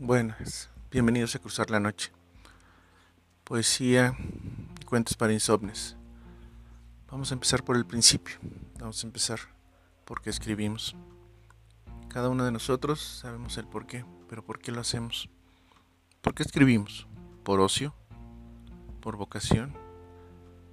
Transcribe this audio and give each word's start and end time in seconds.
Buenas, 0.00 0.70
bienvenidos 0.90 1.36
a 1.36 1.38
Cruzar 1.38 1.70
la 1.70 1.78
Noche. 1.78 2.10
Poesía 3.44 4.16
y 4.80 4.84
cuentos 4.84 5.16
para 5.16 5.32
insomnes. 5.32 5.96
Vamos 7.08 7.30
a 7.30 7.34
empezar 7.34 7.62
por 7.62 7.76
el 7.76 7.86
principio. 7.86 8.34
Vamos 8.80 9.04
a 9.04 9.06
empezar 9.06 9.38
porque 10.04 10.30
escribimos. 10.30 10.96
Cada 12.08 12.28
uno 12.28 12.44
de 12.44 12.50
nosotros 12.50 13.00
sabemos 13.00 13.56
el 13.56 13.68
por 13.68 13.86
qué, 13.86 14.04
pero 14.28 14.44
¿por 14.44 14.58
qué 14.58 14.72
lo 14.72 14.80
hacemos? 14.80 15.30
¿Por 16.22 16.34
qué 16.34 16.42
escribimos? 16.42 17.06
¿Por 17.44 17.60
ocio? 17.60 17.94
¿Por 19.00 19.16
vocación? 19.16 19.74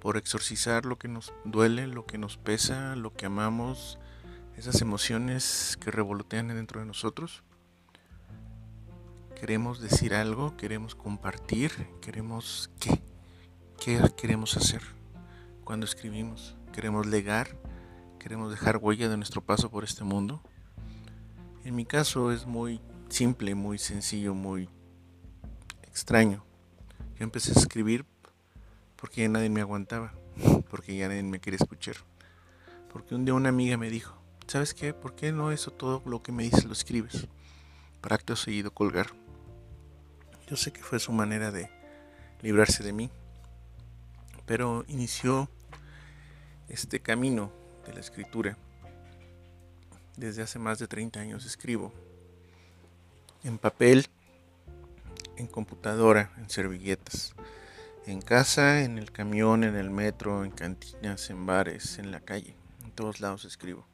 ¿Por 0.00 0.16
exorcizar 0.16 0.84
lo 0.84 0.98
que 0.98 1.06
nos 1.06 1.32
duele, 1.44 1.86
lo 1.86 2.06
que 2.06 2.18
nos 2.18 2.38
pesa, 2.38 2.96
lo 2.96 3.12
que 3.14 3.26
amamos, 3.26 4.00
esas 4.56 4.82
emociones 4.82 5.78
que 5.80 5.92
revolotean 5.92 6.48
dentro 6.48 6.80
de 6.80 6.86
nosotros? 6.86 7.44
Queremos 9.42 9.80
decir 9.80 10.14
algo, 10.14 10.56
queremos 10.56 10.94
compartir, 10.94 11.72
queremos 12.00 12.70
qué, 12.78 13.02
qué 13.76 14.00
queremos 14.16 14.56
hacer 14.56 14.82
cuando 15.64 15.84
escribimos, 15.84 16.54
queremos 16.72 17.08
legar, 17.08 17.58
queremos 18.20 18.52
dejar 18.52 18.76
huella 18.76 19.08
de 19.08 19.16
nuestro 19.16 19.40
paso 19.40 19.68
por 19.68 19.82
este 19.82 20.04
mundo. 20.04 20.40
En 21.64 21.74
mi 21.74 21.84
caso 21.84 22.30
es 22.30 22.46
muy 22.46 22.80
simple, 23.08 23.56
muy 23.56 23.78
sencillo, 23.78 24.32
muy 24.32 24.68
extraño. 25.88 26.44
Yo 27.18 27.24
empecé 27.24 27.50
a 27.50 27.60
escribir 27.60 28.04
porque 28.94 29.22
ya 29.22 29.28
nadie 29.28 29.50
me 29.50 29.60
aguantaba, 29.60 30.14
porque 30.70 30.96
ya 30.96 31.08
nadie 31.08 31.24
me 31.24 31.40
quería 31.40 31.58
escuchar. 31.60 31.96
Porque 32.92 33.16
un 33.16 33.24
día 33.24 33.34
una 33.34 33.48
amiga 33.48 33.76
me 33.76 33.90
dijo, 33.90 34.16
¿sabes 34.46 34.72
qué? 34.72 34.94
¿Por 34.94 35.16
qué 35.16 35.32
no 35.32 35.50
eso 35.50 35.72
todo 35.72 36.00
lo 36.06 36.22
que 36.22 36.30
me 36.30 36.44
dices 36.44 36.64
lo 36.64 36.72
escribes? 36.72 37.26
Para 38.00 38.14
acto 38.14 38.36
seguido 38.36 38.72
colgar. 38.72 39.20
Yo 40.52 40.58
sé 40.58 40.70
que 40.70 40.82
fue 40.82 40.98
su 40.98 41.12
manera 41.12 41.50
de 41.50 41.70
librarse 42.42 42.84
de 42.84 42.92
mí, 42.92 43.10
pero 44.44 44.84
inició 44.86 45.48
este 46.68 47.00
camino 47.00 47.50
de 47.86 47.94
la 47.94 48.00
escritura. 48.00 48.58
Desde 50.14 50.42
hace 50.42 50.58
más 50.58 50.78
de 50.78 50.88
30 50.88 51.20
años 51.20 51.46
escribo 51.46 51.90
en 53.44 53.56
papel, 53.56 54.08
en 55.38 55.46
computadora, 55.46 56.30
en 56.36 56.50
servilletas, 56.50 57.32
en 58.04 58.20
casa, 58.20 58.82
en 58.82 58.98
el 58.98 59.10
camión, 59.10 59.64
en 59.64 59.74
el 59.74 59.88
metro, 59.88 60.44
en 60.44 60.50
cantinas, 60.50 61.30
en 61.30 61.46
bares, 61.46 61.98
en 61.98 62.10
la 62.10 62.20
calle, 62.20 62.54
en 62.84 62.90
todos 62.90 63.20
lados 63.20 63.46
escribo. 63.46 63.86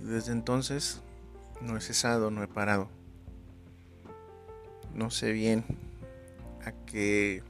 Y 0.00 0.04
desde 0.04 0.32
entonces 0.32 1.02
no 1.60 1.76
he 1.76 1.82
cesado, 1.82 2.30
no 2.30 2.42
he 2.42 2.48
parado 2.48 3.01
no 4.94 5.10
sé 5.10 5.32
bien 5.32 5.64
a 6.64 6.72
qué 6.86 7.42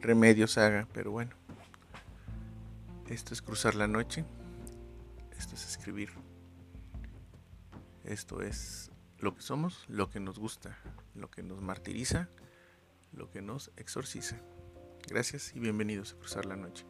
remedios 0.00 0.58
haga, 0.58 0.86
pero 0.92 1.10
bueno. 1.10 1.32
Esto 3.08 3.34
es 3.34 3.42
cruzar 3.42 3.74
la 3.74 3.88
noche. 3.88 4.24
Esto 5.36 5.54
es 5.54 5.66
escribir. 5.68 6.10
Esto 8.04 8.42
es 8.42 8.90
lo 9.18 9.34
que 9.34 9.42
somos, 9.42 9.84
lo 9.88 10.10
que 10.10 10.20
nos 10.20 10.38
gusta, 10.38 10.76
lo 11.14 11.30
que 11.30 11.42
nos 11.42 11.60
martiriza, 11.60 12.28
lo 13.12 13.30
que 13.30 13.42
nos 13.42 13.70
exorciza. 13.76 14.40
Gracias 15.08 15.54
y 15.54 15.60
bienvenidos 15.60 16.12
a 16.12 16.16
Cruzar 16.16 16.46
la 16.46 16.56
Noche. 16.56 16.84